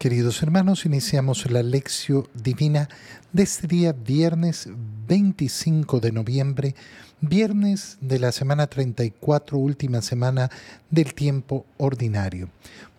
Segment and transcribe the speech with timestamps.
[0.00, 2.88] Queridos hermanos, iniciamos la lección divina
[3.34, 4.66] de este día, viernes
[5.06, 6.74] 25 de noviembre,
[7.20, 10.50] viernes de la semana 34, última semana
[10.88, 12.48] del tiempo ordinario.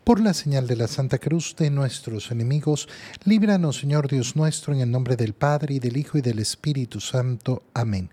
[0.03, 2.87] Por la señal de la Santa Cruz de nuestros enemigos,
[3.25, 6.99] líbranos, Señor Dios nuestro, en el nombre del Padre, y del Hijo, y del Espíritu
[6.99, 7.63] Santo.
[7.73, 8.11] Amén.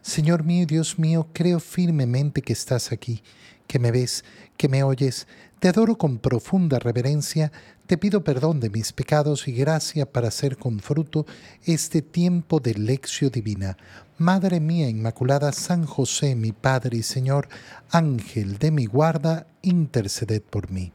[0.00, 3.20] Señor mío Dios mío, creo firmemente que estás aquí,
[3.66, 4.24] que me ves,
[4.56, 5.26] que me oyes.
[5.60, 7.50] Te adoro con profunda reverencia
[7.88, 11.26] te pido perdón de mis pecados y gracia para hacer con fruto
[11.64, 13.76] este tiempo de lección divina.
[14.18, 17.48] Madre mía Inmaculada, San José, mi Padre y Señor,
[17.90, 20.92] Ángel de mi guarda, interceded por mí.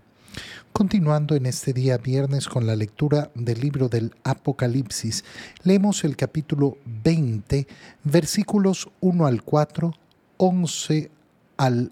[0.72, 5.26] Continuando en este día viernes con la lectura del libro del Apocalipsis,
[5.64, 7.68] leemos el capítulo 20,
[8.04, 9.94] versículos 1 al 4,
[10.38, 11.12] 11
[11.58, 11.92] al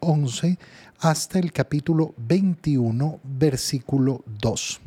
[0.00, 0.58] 11
[1.00, 4.80] hasta el capítulo 21, versículo 2.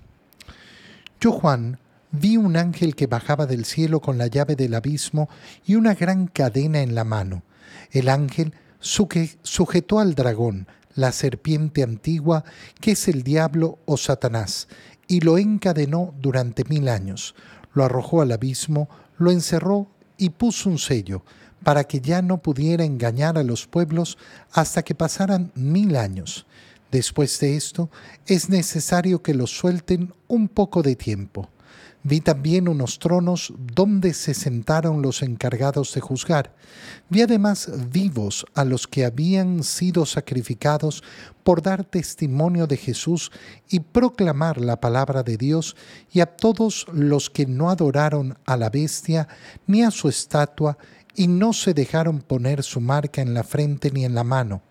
[1.19, 1.79] Yo, Juan,
[2.11, 5.29] vi un ángel que bajaba del cielo con la llave del abismo
[5.65, 7.43] y una gran cadena en la mano.
[7.91, 12.43] El ángel sujetó al dragón, la serpiente antigua,
[12.79, 14.67] que es el diablo o Satanás,
[15.07, 17.35] y lo encadenó durante mil años.
[17.73, 21.23] Lo arrojó al abismo, lo encerró y puso un sello
[21.63, 24.17] para que ya no pudiera engañar a los pueblos
[24.51, 26.45] hasta que pasaran mil años.
[26.91, 27.89] Después de esto,
[28.27, 31.49] es necesario que los suelten un poco de tiempo.
[32.05, 36.53] Vi también unos tronos donde se sentaron los encargados de juzgar.
[37.09, 41.01] Vi además vivos a los que habían sido sacrificados
[41.43, 43.31] por dar testimonio de Jesús
[43.69, 45.77] y proclamar la palabra de Dios,
[46.11, 49.29] y a todos los que no adoraron a la bestia
[49.65, 50.77] ni a su estatua,
[51.15, 54.63] y no se dejaron poner su marca en la frente ni en la mano.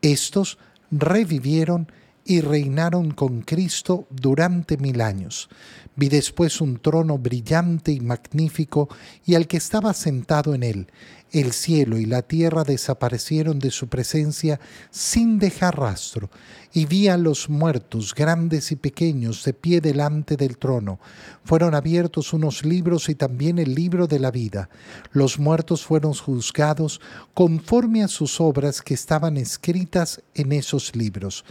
[0.00, 0.58] Estos
[0.90, 1.90] revivieron
[2.24, 5.48] y reinaron con Cristo durante mil años.
[5.94, 8.88] Vi después un trono brillante y magnífico
[9.26, 10.86] y al que estaba sentado en él.
[11.32, 16.28] El cielo y la tierra desaparecieron de su presencia sin dejar rastro,
[16.74, 21.00] y vi a los muertos, grandes y pequeños, de pie delante del trono.
[21.42, 24.68] Fueron abiertos unos libros y también el libro de la vida.
[25.12, 27.00] Los muertos fueron juzgados
[27.32, 31.46] conforme a sus obras que estaban escritas en esos libros.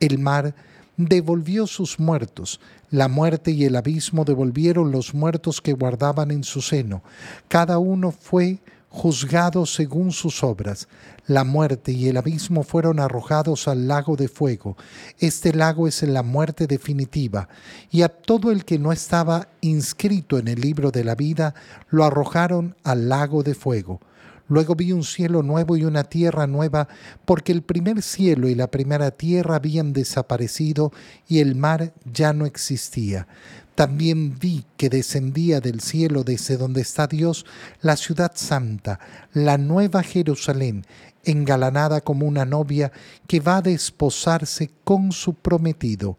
[0.00, 0.54] El mar
[0.96, 2.60] devolvió sus muertos,
[2.90, 7.02] la muerte y el abismo devolvieron los muertos que guardaban en su seno.
[7.48, 8.60] Cada uno fue
[8.94, 10.86] juzgado según sus obras.
[11.26, 14.76] La muerte y el abismo fueron arrojados al lago de fuego.
[15.18, 17.48] Este lago es la muerte definitiva,
[17.90, 21.54] y a todo el que no estaba inscrito en el libro de la vida
[21.90, 24.00] lo arrojaron al lago de fuego.
[24.48, 26.88] Luego vi un cielo nuevo y una tierra nueva,
[27.24, 30.92] porque el primer cielo y la primera tierra habían desaparecido
[31.28, 33.26] y el mar ya no existía.
[33.74, 37.44] También vi que descendía del cielo desde donde está Dios
[37.80, 39.00] la ciudad santa,
[39.32, 40.84] la nueva Jerusalén,
[41.24, 42.92] engalanada como una novia
[43.26, 46.16] que va a desposarse con su prometido.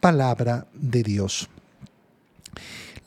[0.00, 1.48] Palabra de Dios.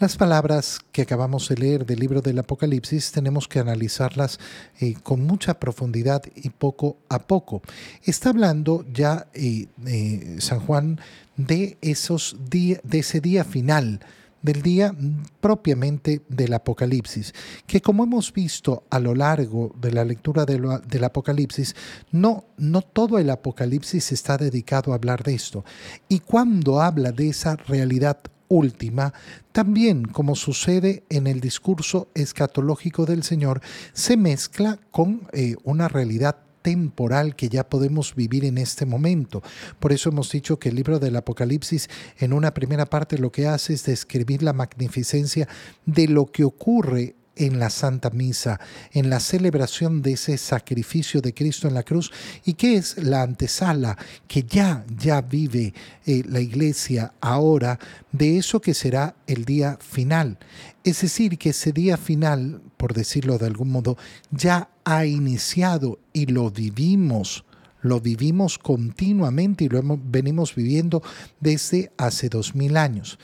[0.02, 4.40] Las palabras que acabamos de leer del libro del Apocalipsis tenemos que analizarlas
[4.80, 7.62] eh, con mucha profundidad y poco a poco.
[8.04, 11.00] Está hablando ya eh, eh, San Juan
[11.38, 14.00] de, esos de ese día final,
[14.42, 14.96] del día
[15.40, 17.36] propiamente del Apocalipsis,
[17.68, 21.76] que como hemos visto a lo largo de la lectura del Apocalipsis,
[22.12, 25.64] no, no todo el Apocalipsis está dedicado a hablar de esto.
[26.10, 28.18] Y cuando habla de esa realidad
[28.52, 29.14] última,
[29.54, 33.62] también como sucede en el discurso escatológico del Señor,
[33.94, 39.42] se mezcla con eh, una realidad temporal que ya podemos vivir en este momento.
[39.80, 41.90] Por eso hemos dicho que el libro del Apocalipsis
[42.20, 45.48] en una primera parte lo que hace es describir la magnificencia
[45.86, 48.60] de lo que ocurre en la Santa Misa,
[48.92, 52.12] en la celebración de ese sacrificio de Cristo en la cruz
[52.46, 53.98] y que es la antesala
[54.28, 55.74] que ya, ya vive
[56.06, 57.80] eh, la iglesia ahora
[58.12, 60.38] de eso que será el día final.
[60.84, 63.98] Es decir, que ese día final, por decirlo de algún modo,
[64.30, 67.44] ya ha iniciado y lo vivimos
[67.84, 71.02] lo vivimos continuamente y lo hemos, venimos viviendo
[71.40, 73.18] desde hace dos mil años.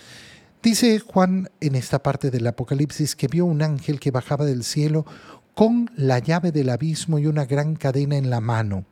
[0.67, 5.05] Dice Juan en esta parte del Apocalipsis que vio un ángel que bajaba del cielo
[5.53, 8.83] con la llave del abismo y una gran cadena en la mano,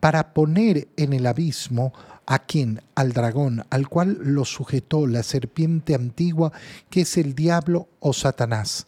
[0.00, 1.92] para poner en el abismo
[2.24, 6.52] a quien, al dragón, al cual lo sujetó la serpiente antigua,
[6.88, 8.86] que es el diablo o Satanás.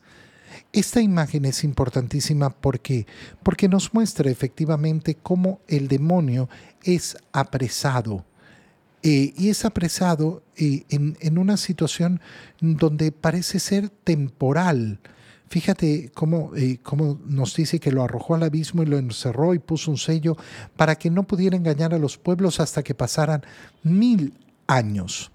[0.72, 3.06] Esta imagen es importantísima porque
[3.42, 6.48] porque nos muestra efectivamente cómo el demonio
[6.82, 8.24] es apresado,
[9.08, 12.20] eh, y es apresado eh, en, una situación
[12.60, 14.98] donde parece ser temporal.
[15.48, 16.50] Fíjate cómo,
[16.82, 20.36] cómo, nos dice que lo arrojó al abismo y lo encerró y puso un sello
[20.76, 23.44] para que no pudiera engañar a los pueblos hasta que pasaran
[23.84, 24.34] mil
[24.66, 25.30] años.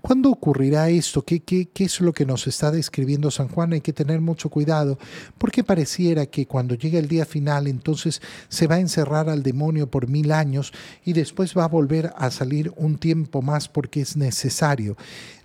[0.00, 1.22] ¿Cuándo ocurrirá esto?
[1.22, 3.72] ¿Qué, ¿Qué, es lo que nos está describiendo San Juan?
[3.72, 4.98] Hay que tener mucho cuidado
[5.38, 9.90] porque pareciera que cuando llega el día final entonces se va a encerrar al demonio
[9.90, 10.72] por mil años
[11.04, 14.96] y después va a volver a salir un tiempo más porque es necesario.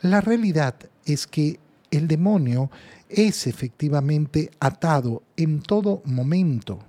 [0.01, 0.75] La realidad
[1.05, 1.59] es que
[1.91, 2.69] el demonio
[3.09, 6.79] es efectivamente atado en todo momento.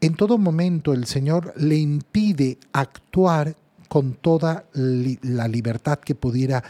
[0.00, 3.56] En todo momento el Señor le impide actuar
[3.88, 6.62] con toda la libertad que pudiera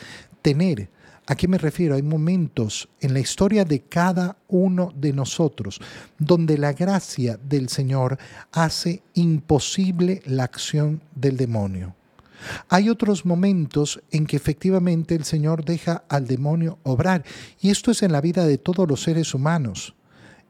[0.42, 0.90] tener.
[1.28, 1.96] ¿A qué me refiero?
[1.96, 5.80] Hay momentos en la historia de cada uno de nosotros
[6.18, 8.16] donde la gracia del Señor
[8.52, 11.96] hace imposible la acción del demonio.
[12.68, 17.24] Hay otros momentos en que efectivamente el Señor deja al demonio obrar,
[17.60, 19.96] y esto es en la vida de todos los seres humanos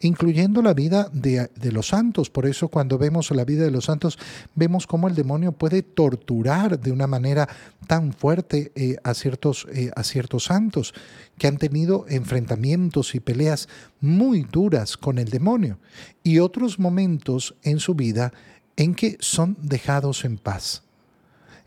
[0.00, 2.30] incluyendo la vida de, los santos.
[2.30, 4.18] Por eso cuando vemos la vida de los santos,
[4.54, 7.48] vemos cómo el demonio puede torturar de una manera
[7.86, 10.92] tan fuerte eh, a, ciertos, eh, a ciertos santos
[11.38, 13.68] que han tenido enfrentamientos y peleas
[14.00, 15.78] muy duras con el demonio.
[16.22, 18.32] Y otros momentos en su vida
[18.76, 20.82] en que son dejados en paz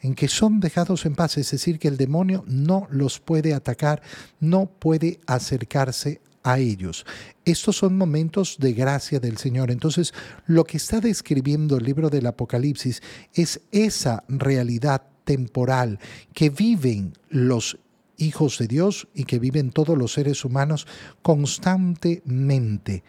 [0.02, 4.02] en que son dejados en paz, es decir, que el demonio no los puede atacar,
[4.40, 7.06] no puede acercarse a ellos.
[7.46, 9.72] Estos son momentos de gracia del Señor.
[9.72, 10.14] Entonces,
[10.46, 13.02] lo que está describiendo el libro del Apocalipsis
[13.34, 16.00] es esa realidad temporal
[16.34, 17.78] que viven los
[18.18, 20.88] hijos de Dios y que viven todos los seres humanos
[21.22, 23.04] constantemente.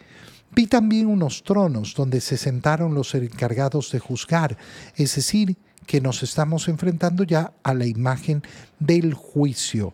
[0.53, 4.57] Vi también unos tronos donde se sentaron los encargados de juzgar,
[4.95, 5.55] es decir,
[5.85, 8.43] que nos estamos enfrentando ya a la imagen
[8.79, 9.93] del juicio.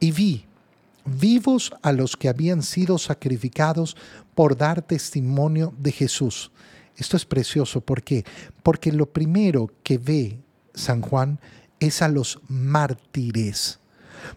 [0.00, 0.46] Y vi
[1.04, 3.96] vivos a los que habían sido sacrificados
[4.34, 6.50] por dar testimonio de Jesús.
[6.96, 8.24] Esto es precioso, ¿por qué?
[8.62, 10.38] Porque lo primero que ve
[10.74, 11.40] San Juan
[11.80, 13.80] es a los mártires.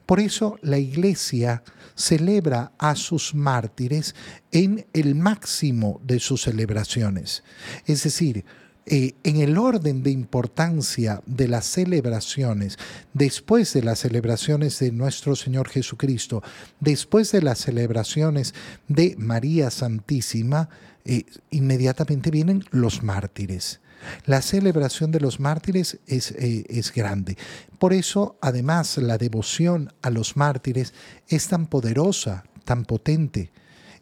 [0.05, 1.63] Por eso la iglesia
[1.95, 4.15] celebra a sus mártires
[4.51, 7.43] en el máximo de sus celebraciones.
[7.85, 8.45] Es decir,
[8.89, 12.77] eh, en el orden de importancia de las celebraciones,
[13.11, 16.41] después de las celebraciones de nuestro Señor Jesucristo,
[16.79, 18.53] después de las celebraciones
[18.87, 20.69] de María Santísima,
[21.03, 23.81] eh, inmediatamente vienen los mártires.
[24.25, 27.37] La celebración de los mártires es, eh, es, grande.
[27.79, 30.93] Por eso, además, la devoción a los mártires
[31.27, 33.51] es tan poderosa, tan potente.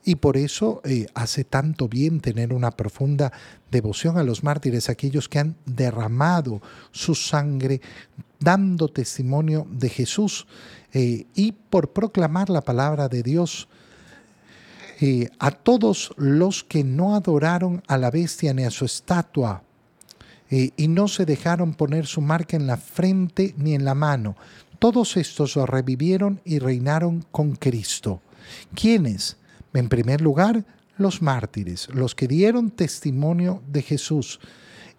[0.08, 3.34] Y por eso eh, hace tanto bien tener una profunda
[3.72, 6.62] devoción a los mártires, aquellos que han derramado
[6.92, 7.82] su sangre
[8.40, 10.46] dando testimonio de Jesús
[10.94, 13.68] eh, y por proclamar la palabra de Dios.
[15.02, 19.64] Eh, a todos los que no adoraron a la bestia ni a su estatua
[20.48, 24.38] y no se dejaron poner su marca en la frente ni en la mano,
[24.78, 28.22] todos estos revivieron y reinaron con Cristo.
[28.76, 29.38] ¿Quiénes?
[29.76, 30.66] En primer lugar,
[30.98, 34.40] los mártires, los que dieron testimonio de Jesús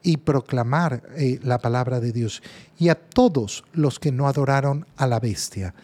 [0.06, 2.42] y proclamar eh, la palabra de Dios,
[2.78, 5.74] y a todos los que no adoraron a la bestia.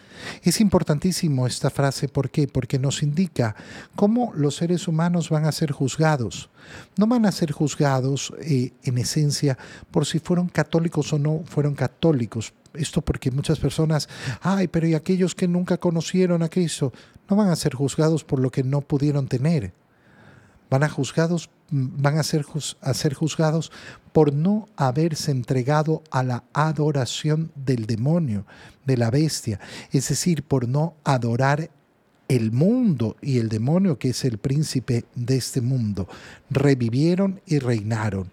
[0.43, 2.47] Es importantísimo esta frase, ¿por qué?
[2.47, 3.55] Porque nos indica
[3.95, 6.49] cómo los seres humanos van a ser juzgados.
[6.95, 9.57] No van a ser juzgados eh, en esencia
[9.91, 12.53] por si fueron católicos o no fueron católicos.
[12.73, 14.07] Esto porque muchas personas,
[14.41, 16.93] ay, pero ¿y aquellos que nunca conocieron a Cristo?
[17.29, 19.73] no van a ser juzgados por lo que no pudieron tener.
[20.69, 22.43] Van a, juzgados, van a, ser,
[23.13, 23.71] juzgados
[24.11, 28.45] por no haberse entregado a la adoración del demonio,
[28.85, 29.59] de la bestia,
[29.91, 31.71] es decir, por no adorar
[32.27, 36.07] el mundo y el demonio que es el príncipe de este mundo.
[36.51, 38.31] Revivieron y reinaron.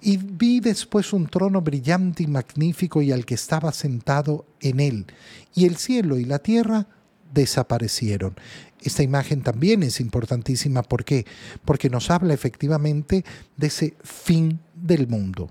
[0.00, 5.06] Y vi después un trono brillante y magnífico y al que estaba sentado en él.
[5.54, 6.86] Y el cielo y la tierra
[7.34, 8.36] desaparecieron.
[8.80, 10.82] Esta imagen también es importantísima.
[10.82, 11.26] ¿Por qué?
[11.64, 13.24] Porque nos habla efectivamente
[13.56, 15.50] de ese fin del mundo.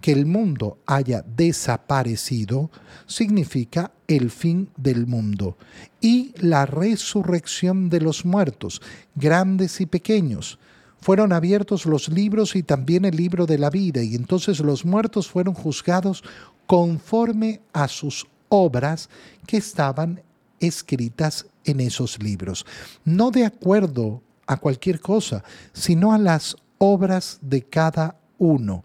[0.00, 2.70] Que el mundo haya desaparecido
[3.06, 5.56] significa el fin del mundo
[6.00, 8.80] y la resurrección de los muertos,
[9.14, 10.58] grandes y pequeños.
[11.00, 15.28] Fueron abiertos los libros y también el libro de la vida y entonces los muertos
[15.28, 16.24] fueron juzgados
[16.66, 19.08] conforme a sus obras
[19.46, 20.22] que estaban
[20.60, 22.64] escritas en esos libros,
[23.04, 28.84] no de acuerdo a cualquier cosa, sino a las obras de cada uno.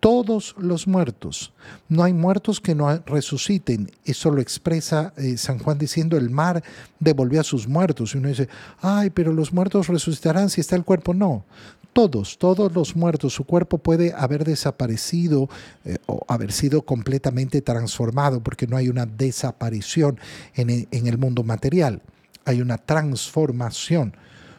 [0.00, 1.52] todos los muertos.
[1.90, 3.90] No hay muertos que no resuciten.
[4.06, 6.64] Eso lo expresa eh, San Juan diciendo el mar
[6.98, 8.14] devolvió a sus muertos.
[8.14, 8.48] Y uno dice,
[8.80, 11.12] ay, pero los muertos resucitarán si está el cuerpo.
[11.12, 11.44] No,
[11.92, 15.48] todos, todos los muertos, su cuerpo puede haber desaparecido
[15.84, 20.18] eh, o haber sido completamente transformado porque no hay una desaparición
[20.54, 22.02] en el, en el mundo material,
[22.44, 24.14] hay una transformación.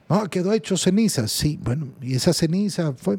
[0.10, 3.18] No, quedó hecho ceniza, sí, bueno, y esa ceniza fue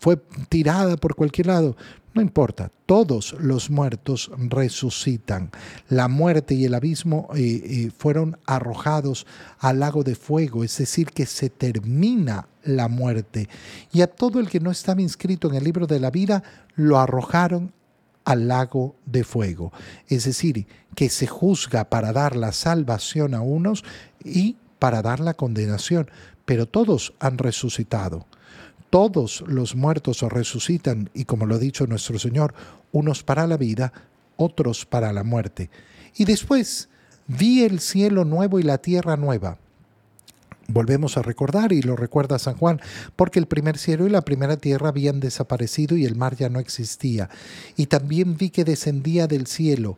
[0.00, 0.16] fue
[0.48, 1.76] tirada por cualquier lado.
[2.16, 5.50] No importa, todos los muertos resucitan.
[5.90, 9.26] La muerte y el abismo eh, eh, fueron arrojados
[9.58, 13.50] al lago de fuego, es decir, que se termina la muerte.
[13.92, 16.42] Y a todo el que no estaba inscrito en el libro de la vida,
[16.74, 17.74] lo arrojaron
[18.24, 19.72] al lago de fuego.
[20.08, 23.84] Es decir, que se juzga para dar la salvación a unos
[24.24, 26.10] y para dar la condenación,
[26.46, 28.26] pero todos han resucitado
[28.90, 32.54] todos los muertos resucitan y como lo ha dicho nuestro Señor,
[32.92, 33.92] unos para la vida,
[34.36, 35.70] otros para la muerte.
[36.16, 36.88] Y después
[37.26, 39.58] vi el cielo nuevo y la tierra nueva
[40.68, 42.80] Volvemos a recordar, y lo recuerda San Juan,
[43.14, 46.58] porque el primer cielo y la primera tierra habían desaparecido y el mar ya no
[46.58, 47.30] existía.
[47.76, 49.96] Y también vi que descendía del cielo,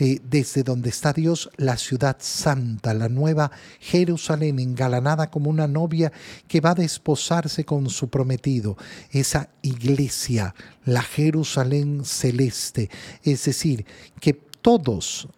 [0.00, 6.12] eh, desde donde está Dios, la ciudad santa, la nueva Jerusalén, engalanada como una novia
[6.48, 8.76] que va a desposarse con su prometido.
[9.12, 12.90] Esa iglesia, la Jerusalén celeste.
[13.22, 13.86] Es decir,
[14.20, 15.28] que todos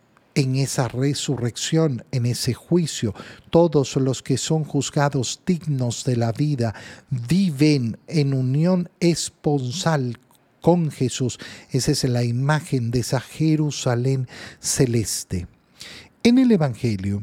[0.41, 3.15] en esa resurrección, en ese juicio.
[3.51, 6.75] Todos los que son juzgados dignos de la vida
[7.11, 10.19] viven en unión esponsal
[10.63, 11.39] con Jesús.
[11.71, 14.29] Esa es la imagen de esa Jerusalén
[14.61, 15.47] celeste.
[16.23, 17.23] En el Evangelio,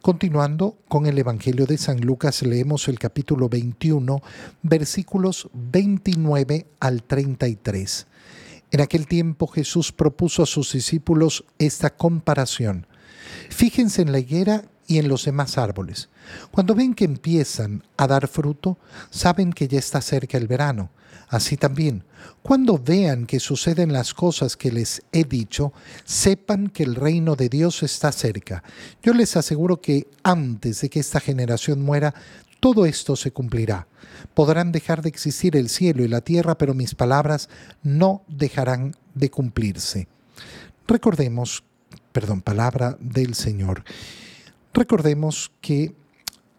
[0.00, 4.22] continuando con el Evangelio de San Lucas, leemos el capítulo 21,
[4.62, 8.06] versículos 29 al 33.
[8.70, 12.86] En aquel tiempo Jesús propuso a sus discípulos esta comparación.
[13.48, 16.08] Fíjense en la higuera y en los demás árboles.
[16.50, 18.78] Cuando ven que empiezan a dar fruto,
[19.10, 20.90] saben que ya está cerca el verano.
[21.28, 22.04] Así también,
[22.42, 25.72] cuando vean que suceden las cosas que les he dicho,
[26.04, 28.64] sepan que el reino de Dios está cerca.
[29.00, 32.14] Yo les aseguro que antes de que esta generación muera,
[32.60, 33.88] todo esto se cumplirá.
[34.34, 37.48] Podrán dejar de existir el cielo y la tierra, pero mis palabras
[37.82, 40.06] no dejarán de cumplirse.
[40.86, 41.64] Recordemos,
[42.12, 43.82] perdón, palabra del Señor.
[44.72, 45.94] Recordemos que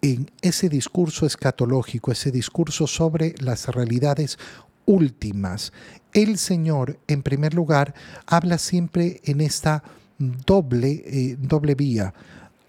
[0.02, 4.40] en ese discurso escatológico, ese discurso sobre las realidades
[4.86, 5.72] últimas,
[6.14, 7.94] el Señor, en primer lugar,
[8.26, 9.84] habla siempre en esta
[10.18, 12.14] doble, eh, doble vía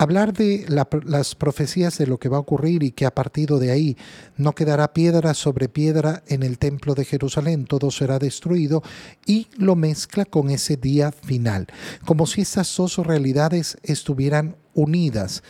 [0.02, 3.70] hablar de las profecías de lo que va a ocurrir y que a partir de
[3.70, 3.96] ahí
[4.36, 8.82] no quedará piedra sobre piedra en el templo de Jerusalén, todo será destruido
[9.26, 11.66] y lo mezcla con ese día final,
[12.04, 15.42] como si estas dos realidades estuvieran unidas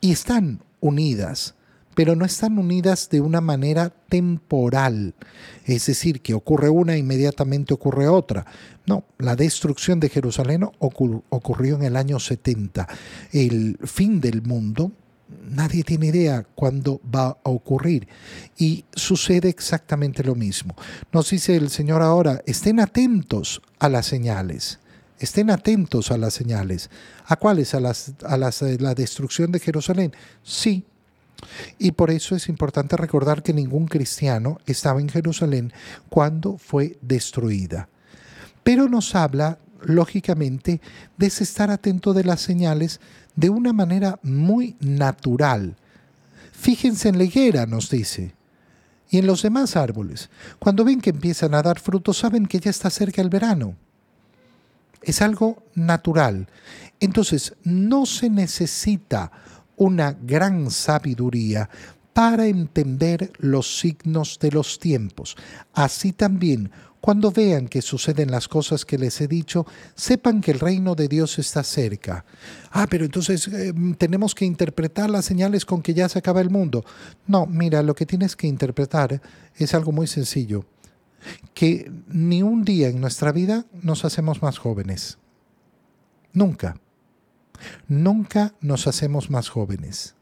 [0.00, 1.54] y están unidas
[1.98, 5.16] pero no están unidas de una manera temporal,
[5.64, 8.46] es decir, que ocurre una e inmediatamente ocurre otra.
[8.86, 12.86] No, la destrucción de Jerusalén ocurrió en el año 70.
[13.32, 14.92] El fin del mundo,
[15.50, 18.06] nadie tiene idea cuándo va a ocurrir.
[18.56, 20.76] Y sucede exactamente lo mismo.
[21.10, 24.78] Nos dice el Señor ahora, estén atentos a las señales.
[25.18, 26.90] Estén atentos a las señales.
[27.26, 27.74] ¿A cuáles?
[27.74, 30.12] ¿A, las, a las, la destrucción de Jerusalén?
[30.44, 30.84] Sí,
[31.78, 35.72] y por eso es importante recordar que ningún cristiano estaba en Jerusalén
[36.08, 37.88] cuando fue destruida.
[38.62, 40.80] Pero nos habla, lógicamente,
[41.16, 43.00] de estar atento de las señales
[43.36, 45.76] de una manera muy natural.
[46.52, 48.34] Fíjense en la higuera, nos dice,
[49.10, 50.28] y en los demás árboles.
[50.58, 53.76] Cuando ven que empiezan a dar frutos, saben que ya está cerca el verano.
[55.02, 56.48] Es algo natural.
[57.00, 59.30] Entonces, no se necesita
[59.78, 61.68] una gran sabiduría
[62.12, 65.36] para entender los signos de los tiempos.
[65.72, 66.70] Así también,
[67.00, 71.06] cuando vean que suceden las cosas que les he dicho, sepan que el reino de
[71.06, 72.24] Dios está cerca.
[72.72, 76.50] Ah, pero entonces eh, tenemos que interpretar las señales con que ya se acaba el
[76.50, 76.84] mundo.
[77.28, 79.22] No, mira, lo que tienes que interpretar
[79.56, 80.64] es algo muy sencillo,
[81.54, 85.18] que ni un día en nuestra vida nos hacemos más jóvenes.
[86.32, 86.76] Nunca.
[87.88, 90.14] Nunca nos hacemos más jóvenes.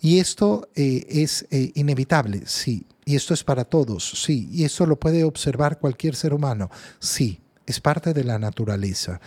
[0.00, 2.86] Y esto eh, es eh, inevitable, sí.
[3.04, 4.48] Y esto es para todos, sí.
[4.52, 7.40] Y esto lo puede observar cualquier ser humano, sí.
[7.66, 9.20] Es parte de la naturaleza.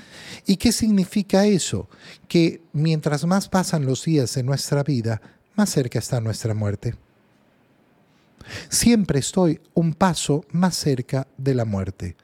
[0.46, 1.90] ¿Y qué significa eso?
[2.28, 5.22] Que mientras más pasan los días de nuestra vida,
[5.56, 6.96] más cerca está nuestra muerte.
[8.70, 12.16] Siempre estoy un paso más cerca de la muerte.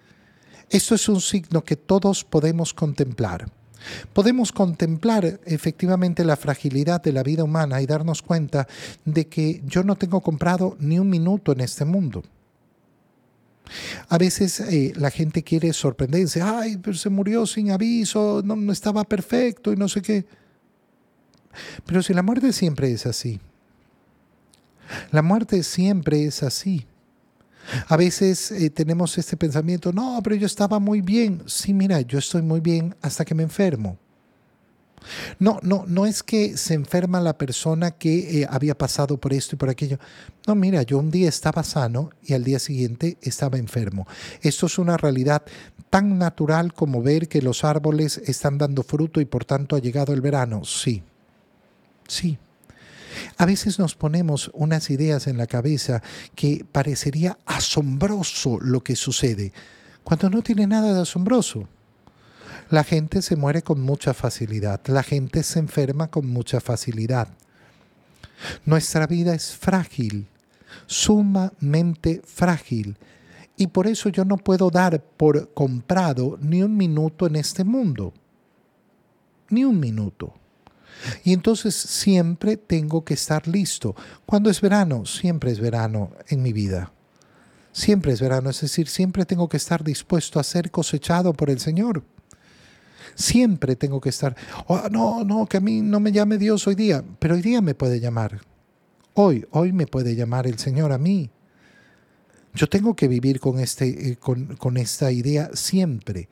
[0.70, 3.52] Esto es un signo que todos podemos contemplar.
[4.14, 8.68] Podemos contemplar efectivamente la fragilidad de la vida humana y darnos cuenta
[9.06, 12.24] de que yo no tengo comprado ni un minuto en este mundo.
[14.10, 18.74] A veces eh, la gente quiere sorprenderse, ay, pero se murió sin aviso, no, no
[18.74, 20.26] estaba perfecto y no sé qué.
[21.86, 23.40] Pero si la muerte siempre es así,
[25.12, 26.86] la muerte siempre es así.
[27.88, 31.44] A veces eh, tenemos este pensamiento, no, pero yo estaba muy bien.
[31.46, 33.98] Sí, mira, yo estoy muy bien hasta que me enfermo.
[35.40, 39.56] No, no, no es que se enferma la persona que eh, había pasado por esto
[39.56, 39.98] y por aquello.
[40.48, 44.08] No, mira, yo un día estaba sano y al día siguiente estaba enfermo.
[44.42, 45.44] Esto es una realidad
[45.90, 50.14] tan natural como ver que los árboles están dando fruto y por tanto ha llegado
[50.14, 50.64] el verano.
[50.64, 51.04] Sí,
[52.08, 52.38] sí.
[53.38, 56.02] A veces nos ponemos unas ideas en la cabeza
[56.36, 59.54] que parecería asombroso lo que sucede,
[60.04, 61.68] cuando no tiene nada de asombroso.
[62.70, 67.28] La gente se muere con mucha facilidad, la gente se enferma con mucha facilidad.
[68.66, 70.28] Nuestra vida es frágil,
[70.86, 72.98] sumamente frágil,
[73.58, 78.14] y por eso yo no puedo dar por comprado ni un minuto en este mundo,
[79.50, 80.34] ni un minuto.
[81.24, 83.96] Y entonces siempre tengo que estar listo.
[84.26, 86.92] Cuando es verano, siempre es verano en mi vida.
[87.72, 91.60] Siempre es verano, es decir, siempre tengo que estar dispuesto a ser cosechado por el
[91.60, 92.04] Señor.
[93.16, 94.36] Siempre tengo que estar,
[94.68, 97.62] oh, no, no, que a mí no me llame Dios hoy día, pero hoy día
[97.62, 98.42] me puede llamar.
[99.14, 101.30] Hoy, hoy me puede llamar el Señor a mí.
[102.54, 106.28] Yo tengo que vivir con, este, eh, con, esta idea siempre.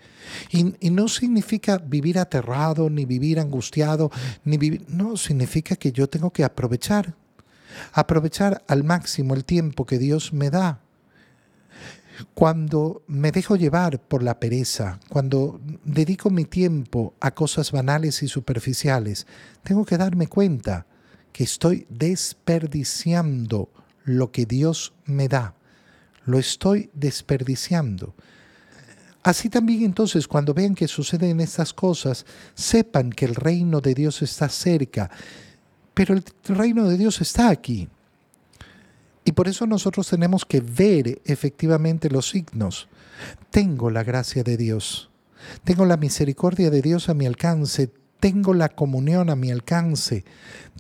[0.51, 4.11] Y, y, no significa vivir aterrado, ni vivir angustiado,
[4.43, 4.85] ni vivir...
[4.89, 7.15] No, significa que yo tengo que aprovechar.
[7.93, 10.81] Aprovechar al máximo el tiempo que Dios me da.
[12.33, 18.27] Cuando me dejo llevar por la pereza, cuando dedico mi tiempo a cosas banales y
[18.27, 19.25] superficiales,
[19.63, 20.85] tengo que darme cuenta
[21.31, 23.69] que estoy desperdiciando
[24.03, 25.55] lo que Dios me da
[26.25, 28.13] lo estoy desperdiciando.
[29.23, 34.21] Así también entonces cuando vean que suceden estas cosas, sepan que el reino de Dios
[34.21, 35.10] está cerca,
[35.93, 37.89] pero el reino de Dios está aquí.
[39.25, 42.88] Y por eso nosotros tenemos que ver efectivamente los signos.
[43.51, 45.10] Tengo la gracia de Dios,
[45.63, 50.25] tengo la misericordia de Dios a mi alcance, tengo la comunión a mi alcance,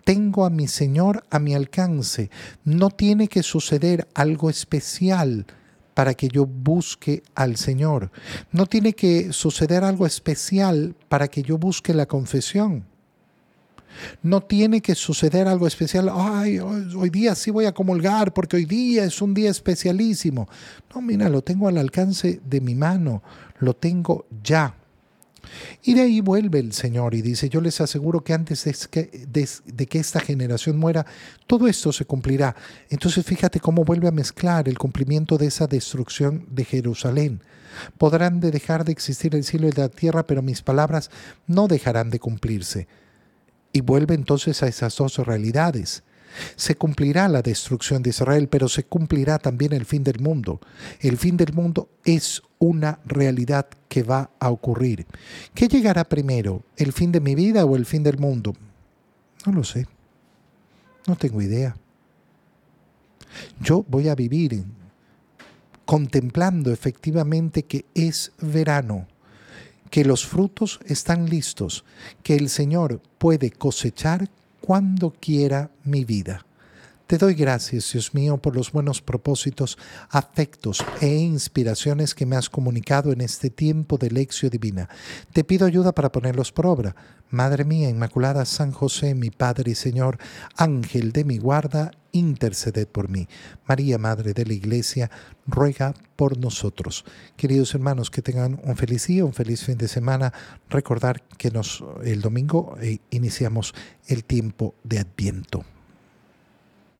[0.03, 2.29] tengo a mi Señor a mi alcance.
[2.63, 5.45] No tiene que suceder algo especial
[5.93, 8.11] para que yo busque al Señor.
[8.51, 12.85] No tiene que suceder algo especial para que yo busque la confesión.
[14.21, 16.09] No tiene que suceder algo especial.
[16.13, 20.47] Ay, hoy día sí voy a comulgar porque hoy día es un día especialísimo.
[20.93, 23.21] No, mira, lo tengo al alcance de mi mano.
[23.59, 24.78] Lo tengo ya.
[25.83, 29.99] Y de ahí vuelve el Señor y dice, yo les aseguro que antes de que,
[29.99, 31.05] esta generación muera,
[31.47, 32.55] todo esto se cumplirá.
[32.89, 37.41] Entonces fíjate cómo vuelve a mezclar el cumplimiento de esa destrucción de Jerusalén.
[37.97, 41.11] Podrán de dejar de existir el cielo y la tierra, pero mis palabras
[41.47, 42.87] no dejarán de cumplirse.
[43.71, 46.03] Y vuelve entonces a esas dos realidades.
[46.55, 50.59] Se cumplirá la destrucción de Israel, pero se cumplirá también el fin del mundo.
[50.99, 55.05] El fin del mundo es una realidad que va a ocurrir.
[55.53, 56.63] ¿Qué llegará primero?
[56.77, 58.53] ¿El fin de mi vida o el fin del mundo?
[59.45, 59.87] No lo sé.
[61.07, 61.75] No tengo idea.
[63.59, 64.63] Yo voy a vivir
[65.85, 69.07] contemplando efectivamente que es verano,
[69.89, 71.83] que los frutos están listos,
[72.21, 74.29] que el Señor puede cosechar
[74.61, 76.45] cuando quiera mi vida.
[77.09, 79.79] Te doy gracias, Dios mío, por los buenos propósitos,
[80.11, 84.87] afectos e inspiraciones que me has comunicado en este tiempo de lección divina.
[85.33, 86.95] Te pido ayuda para ponerlos por obra.
[87.31, 90.19] Madre mía Inmaculada, San José, mi Padre y Señor,
[90.55, 93.27] Ángel de mi guarda, interceded por mí.
[93.67, 95.09] María, Madre de la Iglesia,
[95.47, 97.05] ruega por nosotros.
[97.35, 100.31] Queridos hermanos, que tengan un feliz día, un feliz fin de semana.
[100.69, 103.73] Recordar que nos, el domingo eh, iniciamos
[104.05, 105.65] el tiempo de Adviento.